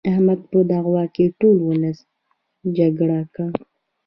[0.09, 1.99] احمد په دعوه کې ټول ولس
[2.75, 3.51] چرګه کړ.